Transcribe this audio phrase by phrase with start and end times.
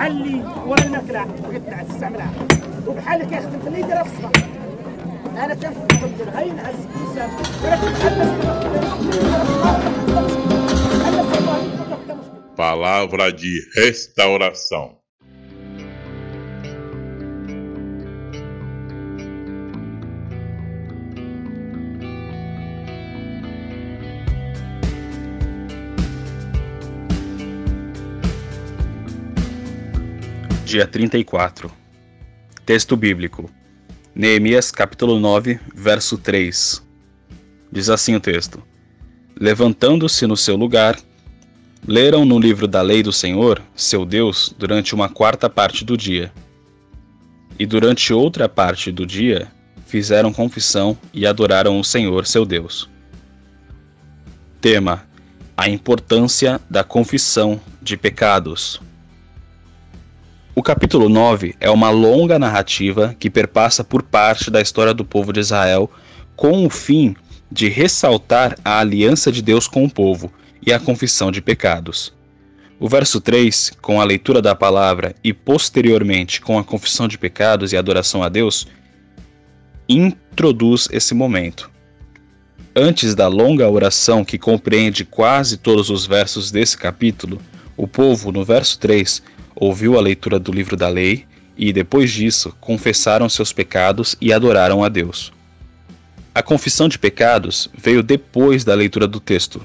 [0.00, 2.32] بحال اللي وانا ناكلها بغيت نستعملها
[2.86, 4.32] وبحال اللي كيخدم في اللي يديرها في الصباح
[5.44, 7.30] انا كنفهم ندير غير نعس الانسان
[7.64, 8.36] ولكن بحال
[12.56, 14.86] Palavra de restauração.
[30.71, 31.69] Dia 34.
[32.65, 33.49] Texto bíblico.
[34.15, 36.81] Neemias capítulo 9, verso 3.
[37.69, 38.63] Diz assim o texto:
[39.37, 40.97] Levantando-se no seu lugar,
[41.85, 46.31] leram no livro da lei do Senhor, seu Deus, durante uma quarta parte do dia.
[47.59, 49.51] E durante outra parte do dia,
[49.85, 52.89] fizeram confissão e adoraram o Senhor, seu Deus.
[54.61, 55.05] Tema:
[55.57, 58.79] A importância da confissão de pecados.
[60.53, 65.31] O capítulo 9 é uma longa narrativa que perpassa por parte da história do povo
[65.31, 65.89] de Israel
[66.35, 67.15] com o fim
[67.49, 70.29] de ressaltar a aliança de Deus com o povo
[70.65, 72.13] e a confissão de pecados.
[72.77, 77.71] O verso 3, com a leitura da palavra e posteriormente com a confissão de pecados
[77.71, 78.67] e adoração a Deus,
[79.87, 81.71] introduz esse momento.
[82.75, 87.41] Antes da longa oração que compreende quase todos os versos desse capítulo,
[87.77, 89.23] o povo, no verso 3,
[89.55, 91.25] ouviu a leitura do livro da lei
[91.57, 95.31] e, depois disso, confessaram seus pecados e adoraram a Deus.
[96.33, 99.61] A confissão de pecados veio depois da leitura do texto,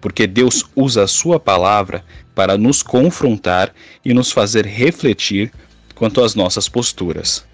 [0.00, 2.04] porque Deus usa a Sua palavra
[2.34, 5.50] para nos confrontar e nos fazer refletir
[5.94, 7.44] quanto às nossas posturas.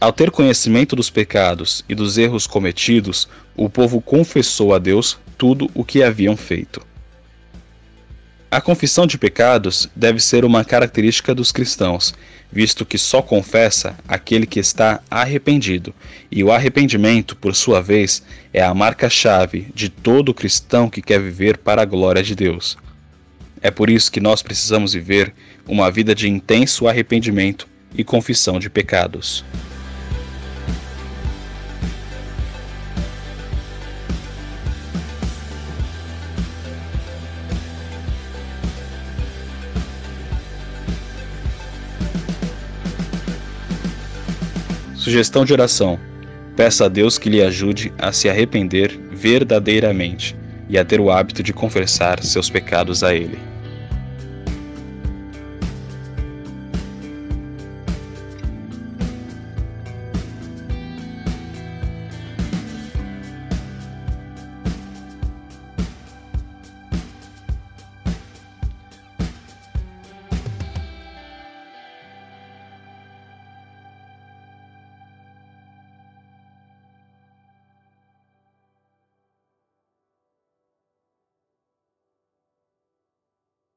[0.00, 5.70] Ao ter conhecimento dos pecados e dos erros cometidos, o povo confessou a Deus tudo
[5.74, 6.80] o que haviam feito.
[8.52, 12.12] A confissão de pecados deve ser uma característica dos cristãos,
[12.50, 15.94] visto que só confessa aquele que está arrependido,
[16.32, 21.58] e o arrependimento, por sua vez, é a marca-chave de todo cristão que quer viver
[21.58, 22.76] para a glória de Deus.
[23.62, 25.32] É por isso que nós precisamos viver
[25.64, 29.44] uma vida de intenso arrependimento e confissão de pecados.
[45.00, 45.98] Sugestão de oração:
[46.54, 50.36] peça a Deus que lhe ajude a se arrepender verdadeiramente
[50.68, 53.38] e a ter o hábito de confessar seus pecados a Ele.